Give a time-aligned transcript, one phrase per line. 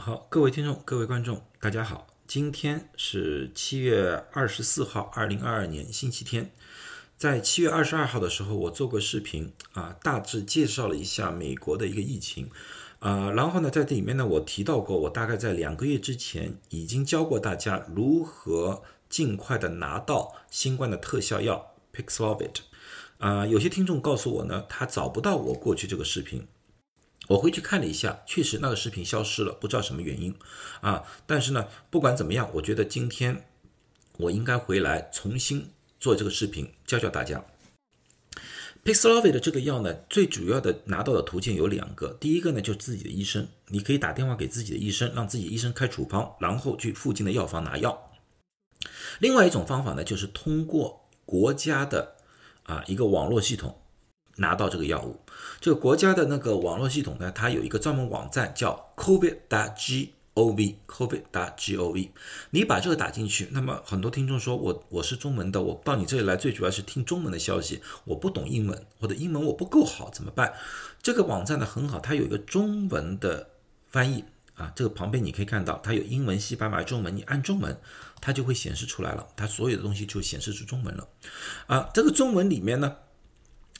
[0.00, 2.06] 好，各位听众，各位观众，大家好。
[2.26, 6.50] 今天是七月二十四号，二零二二年星期天。
[7.18, 12.48] 在七月二十二号的时候，我做过视频啊，大致介绍了一下美国的一个疫情
[13.00, 13.30] 啊。
[13.32, 22.60] 然后呢，在这里面呢，我提到过，我大概在两个月之前已经教过大家如何尽快的拿到新冠的特效药 Paxlovid。
[23.18, 26.48] 啊，有些听众告诉我呢，他找不到我过去这个视频。
[27.30, 30.34] 我回去看了一下，确实那个视频消失了，不知道什么原因
[30.80, 31.04] 啊。
[31.26, 33.46] 但是呢，不管怎么样，我觉得今天
[34.16, 37.44] 我应该回来重新做这个视频，教教大家。
[38.82, 48.10] p i x l o v i 的这个药呢，最主要的拿到的途径有两个，第一个呢就是自己的医生，你可以打电话给自己的医生，让自己医生开处方，然后去附近的药房拿药。
[49.20, 52.16] 另外一种方法呢，就是通过国家的
[52.64, 53.80] 啊一个网络系统。
[54.36, 55.20] 拿到这个药物，
[55.60, 62.08] 这个国家的那个网络系统呢，它有一个专门网站叫 covid.gov covid.gov，。
[62.50, 70.54] 你把这个打进去，那么很多听众说我我是中文的，我到你这里来最主要是听中文的消息，我不懂英文或者英文我不够好怎么办？
[71.02, 73.50] 这个网站呢很好，它有一个中文的
[73.88, 77.78] 翻译啊，这个旁边你可以看到它有英文、西班牙中文，你按中文
[78.22, 81.08] 它就会显示出来了，它所有的东西就显示出中文了
[81.66, 81.90] 啊。
[81.92, 82.96] 这个中文里面呢。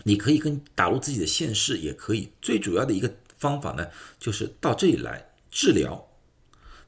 [0.05, 6.09] 你可以跟打入自己的县市也可以，最主要的一个方法呢，就是到这里来治疗。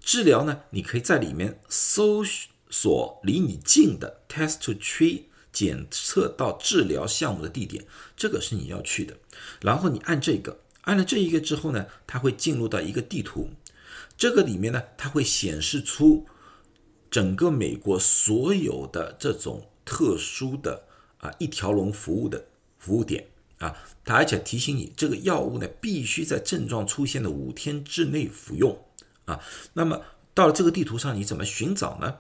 [0.01, 2.23] 治疗呢，你可以在里面搜
[2.71, 7.85] 索离你近的 test to treat 检测到治疗项目的地点，
[8.17, 9.17] 这个是你要去的。
[9.61, 13.51] 然后你按这个，按了这一个之后呢，它会进入到一个地图，
[14.17, 16.27] 这个里面呢，它会显示出
[17.11, 20.85] 整个美国所有的这种特殊的
[21.19, 22.47] 啊一条龙服务的。
[22.83, 23.25] 服务点
[23.59, 28.77] 啊，它而且提醒你，这个药物呢必须在症状出现的五天之内服用
[29.25, 29.39] 啊。
[29.73, 30.03] 那么
[30.35, 32.17] 到了这个地图上，你怎么寻找呢？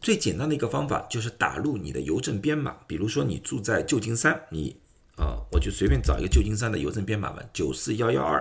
[0.00, 4.76] 最简单的一个方法就是打入你的邮政编码，比如说你住在旧金山，你
[5.16, 8.38] 啊，我就随便找一个旧金山的邮政编码吧，九四幺幺二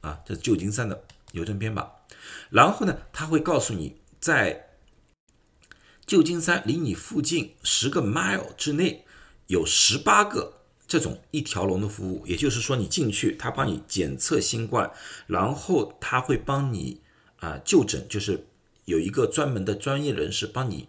[0.00, 1.86] 啊，这是旧金山的邮政编码。
[2.48, 4.70] 然后呢，他会告诉你，在
[6.06, 9.04] 旧金山离你附近十个 mile 之内。
[9.46, 14.90] 有十八个这种一条龙的服务，也就是说，你进去，他帮你检测新冠，
[15.26, 17.00] 然后他会帮你
[17.36, 18.46] 啊就诊，就是
[18.84, 20.88] 有一个专门的专业人士帮你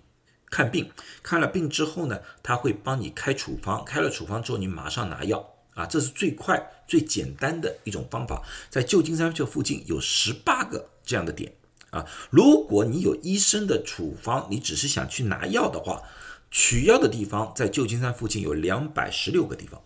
[0.50, 0.90] 看病，
[1.22, 8.44] 看了病之后呢，他会帮你开处方，开了处方之后，你马上拿药啊，这是最快最简单的一种方法。
[8.70, 11.54] 在旧金山这附近有十八个这样的点
[11.92, 16.02] 啊，如果你有医生的处方，你只是想去拿药的话。
[16.54, 19.82] 取药的地方在旧金山附近有两百十六个地方，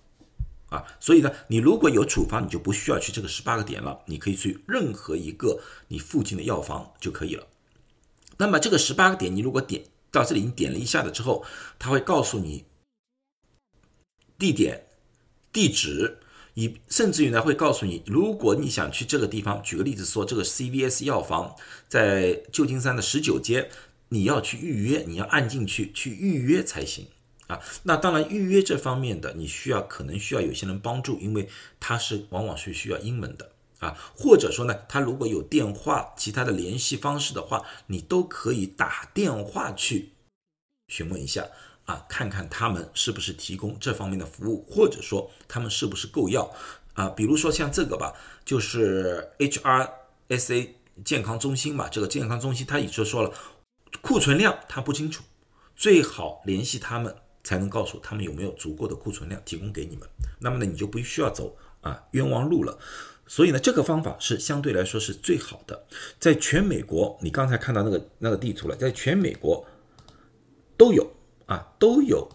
[0.67, 7.47] 啊，所以呢，你如果有处方，你就不需要去这个十八个点了，你可以去任何一个你附近的药房就可以了。
[8.37, 11.45] 那么这个十八个点，你如果点到这里，你点了一下子之后，
[11.79, 12.65] 他会告诉你
[14.37, 14.87] 地点、
[15.53, 16.17] 地址，
[16.55, 21.55] 以甚至于呢会告诉你，如果你想去这个地方，举个例子说，这个 CVS 药房
[21.87, 23.71] 在旧金山的十九街。
[24.09, 27.07] 你要去预约，你要按进去去预约才行
[27.47, 27.59] 啊。
[27.83, 33.97] 那当然，预约这方面的你需要可能需要有些人帮助，因为他是往往是需要英文的啊。
[34.15, 40.13] 或者说呢，他如果有电话其他的联系方式的话，你都可以打电话去
[40.87, 41.45] 询问一下
[41.85, 46.49] 啊，看看他们是不是提供这方面的服务，或者说他们是不是够药
[46.93, 47.09] 啊。
[47.09, 48.13] 比如说像这个吧，
[48.45, 50.69] 就是 HRSA
[51.03, 53.33] 健康中心嘛，这个健康中心他已经说了。
[54.01, 55.23] 库存量他不清楚，
[55.75, 60.07] 最好联系他们才能告诉他们有没有足够的库存量提供给你们。
[60.39, 62.77] 那么呢，你就不需要走啊冤枉路了。
[63.25, 65.85] 所以呢，这个方法是相对来说是最好的。
[66.19, 69.65] 在全美国，你刚才看到那个那个地图了，在全美国
[70.77, 71.11] 都有
[71.45, 72.29] 啊都有。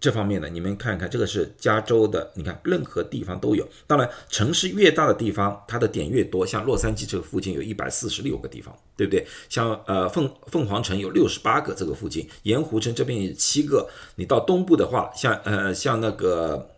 [0.00, 3.68] 这方面呢，你们看一看，这个是加州的，你看任何地方都有。
[3.84, 6.46] 当然，城市越大的地方，它的点越多。
[6.46, 9.26] 像洛杉矶这个附近有一百四十六个地方，对不对？
[9.48, 13.88] 像呃凤凤凰城有六十八个，这个附近盐湖城这边有七个。
[14.14, 16.70] 你到东部的话，像呃像那个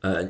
[0.00, 0.28] 呃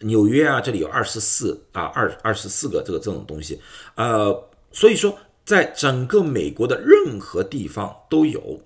[0.00, 3.60] 纽约啊，这里有二十四啊二二十四个这个这种东西。
[3.94, 8.60] 呃，所以说在整个美国的任何地方都有，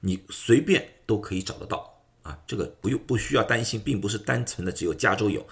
[0.00, 1.89] 你随便都可以找得到。
[2.22, 5.46] 啊，这个不用不需要担心，并不是单纯的只有加州有。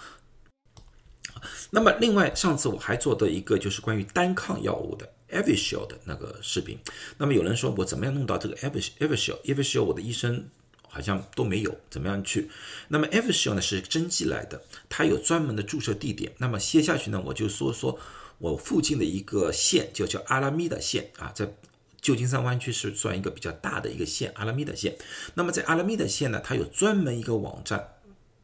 [1.69, 6.77] 那么，另外上次我还做的一个就是关于单抗药物的 e v i s h i l 的那个视频。
[7.17, 9.53] 那么有人说我怎么样弄到这个 e v i s h i l e v i s h i l e
[9.53, 10.49] v i s h i l 我的医生
[10.87, 12.49] 好像都没有怎么样去。
[12.89, 16.33] 那么 f s h o 呢是针剂来的，它有专门的注射地点。
[16.39, 17.97] 那么接下去呢，我就说说
[18.39, 21.53] 我附近的一个县，就叫阿拉米达县啊，在
[22.01, 24.97] 旧金山湾区是算一个比较大的一个县，阿拉米达县。
[25.33, 27.95] 那么在阿拉米达县呢，它有专门一个网站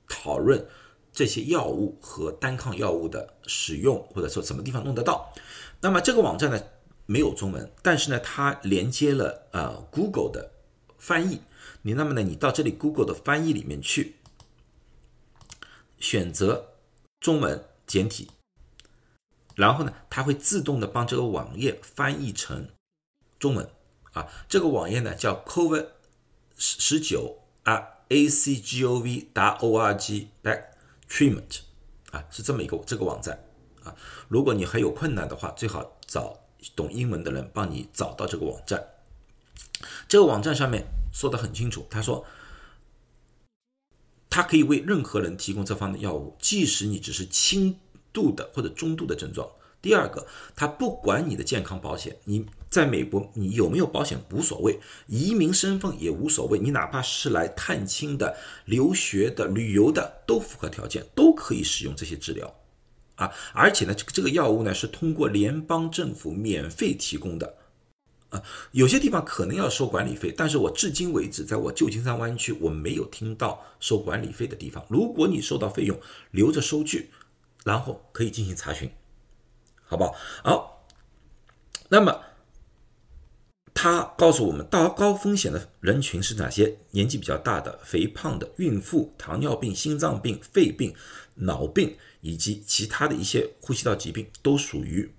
[0.08, 0.68] 讨论
[1.12, 5.34] 这些药物和单抗药物的使用，或者说什么地方弄得到。
[5.82, 6.62] 那么这个网站呢
[7.06, 10.52] 没有中文，但是呢它连接了呃 Google 的
[10.98, 11.42] 翻译。
[11.84, 12.24] 你那么呢？
[12.24, 14.16] 你到这里 Google 的翻译里面去，
[16.00, 16.74] 选择
[17.20, 18.32] 中文简体，
[19.56, 22.70] 然后呢，它会自动的帮这个网页翻译成
[23.40, 23.70] 中文
[24.14, 24.28] 啊。
[24.48, 25.88] 这个网页呢叫 Covid
[26.58, 30.72] 十十九啊 A C G O V 打 O R G 来
[31.10, 31.60] Treatment
[32.12, 33.44] 啊，是这么一个这个网站
[33.84, 33.96] 啊。
[34.28, 36.40] 如果你还有困难的话，最好找
[36.76, 38.86] 懂英文的人帮你找到这个网站。
[40.08, 40.86] 这个网站上面。
[41.16, 42.26] 说的很清楚，他说，
[44.30, 47.80] 他可以为任何人提供这方的药物，即使你只是轻
[48.12, 49.50] 度的或者中度的症状。
[49.86, 58.36] 第二个，他不管你的健康保险，你在美国你有没有保险无所谓，移民身份也无所谓，你哪怕是来探亲的、
[58.66, 62.52] 留学的、旅游的，都符合条件，都可以使用这些治疗
[63.18, 63.32] 啊！
[63.54, 67.58] 而且呢，这个这个药物呢是通过联邦政府免费提供的。
[68.30, 68.42] 啊
[68.72, 74.84] 有些地方可能要收管理费，但是我至今为止，在我旧金山湾区，我没有听到收管理费的地方。
[74.90, 75.96] 如果你收到费用，
[76.32, 77.12] 留着收据，
[77.64, 78.90] 然后可以进行查询，
[79.86, 80.16] 好不好？
[80.44, 80.88] 好，
[81.90, 82.22] 那么
[83.74, 86.78] 他告诉我们，到高风险的人群是哪些？
[86.92, 90.96] 年纪比较大的、肥胖的、孕妇、糖尿病、心脏病、肺病、
[91.36, 95.14] 脑病以及其他的一些呼吸道疾病，都属于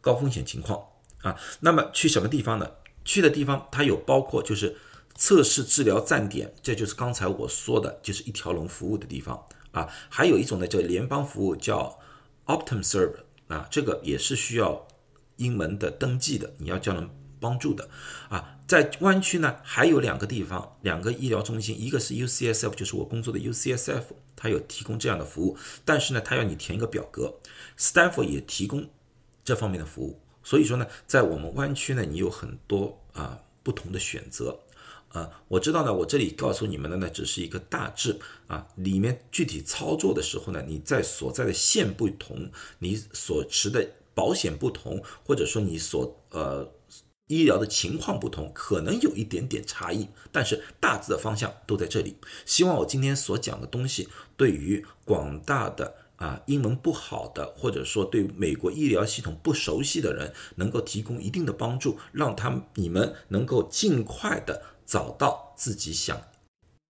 [0.00, 0.80] 高风险情况。
[1.22, 2.70] 啊，那么去什么地方呢？
[3.04, 4.76] 去的地方它有包括就是
[5.14, 9.88] 测试治疗站点，这就是刚才我说的，就是一条龙服务的地方啊。
[10.08, 11.98] 还有一种呢叫联邦服务，叫
[12.44, 13.14] Optum Serve
[13.48, 14.86] 啊，这个也是需要
[15.36, 17.08] 英文的登记的，你要叫人
[17.40, 17.88] 帮助的
[18.28, 18.58] 啊。
[18.66, 24.02] 在湾区呢还有两个地方，两个医疗中心，一个是 UCSF，就是我工作的 UCSF，
[24.34, 27.32] 它有提供这样的服务，但是呢它要你填一个表格
[27.78, 28.88] ，Stanford 也提供
[29.44, 30.20] 这方面的服务。
[30.42, 34.58] 所以说呢，在我们湾区呢，你有很多啊不同的选择，
[35.16, 38.18] 啊，我知道呢，我这里告诉你们的呢，只是一个大致
[38.48, 46.70] 啊，里面具体操作的时候呢，你在所在的县不同，你所持的保险不同，或者说你所呃
[47.28, 52.16] 医疗的情况不同，可能有一点点差异，但是大致的方向都在这里。
[52.44, 55.94] 希望我今天所讲的东西，对于广大的。
[56.16, 66.18] 啊，英文不好的，或者说对美国医疗系统不熟悉的人，能够提供一定的帮助，让他们你们能够尽快的找到自己想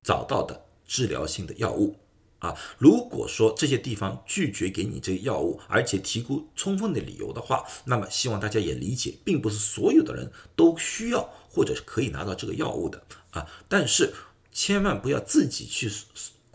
[0.05, 1.97] 找到的治疗性的药物。
[2.39, 13.47] 啊，如果说这些地方拒绝给你这个药物，而且提供充分的理由的话，那么希望大家也理解，并不是所有的人都需要或者是可以拿到这个药物的啊。
[13.69, 14.13] 但是
[14.53, 15.91] 千万不要自己去。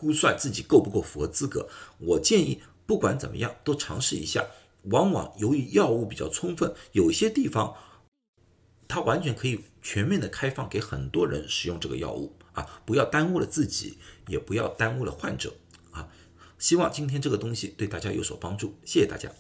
[0.02, 4.44] 估算自己够不够符合资格，我建议不管怎么样都尝试一下。
[4.86, 7.76] 往往由于药物比较充分，有些地方
[8.92, 12.82] 它完全可以全面的开放给很多人使用这个药物啊！
[12.86, 13.98] 不要耽误了自己，
[14.28, 15.56] 也不要耽误了患者
[15.92, 16.10] 啊！
[16.60, 19.32] 希望今天这个东西对大家有所帮助，谢谢大家。